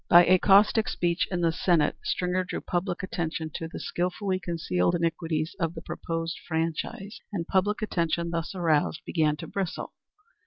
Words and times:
By 0.09 0.25
a 0.25 0.39
caustic 0.39 0.89
speech 0.89 1.27
in 1.29 1.41
the 1.41 1.51
Senate 1.51 1.95
Stringer 2.03 2.43
drew 2.43 2.59
public 2.61 3.03
attention 3.03 3.51
to 3.53 3.67
the 3.67 3.79
skilfully 3.79 4.39
concealed 4.39 4.95
iniquities 4.95 5.55
of 5.59 5.75
the 5.75 5.83
proposed 5.83 6.39
franchise, 6.47 7.19
and 7.31 7.45
public 7.45 7.83
attention 7.83 8.31
thus 8.31 8.55
aroused 8.55 9.01
began 9.05 9.35
to 9.35 9.45
bristle. 9.45 9.93